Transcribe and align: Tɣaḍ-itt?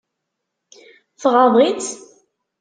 Tɣaḍ-itt? 1.21 1.87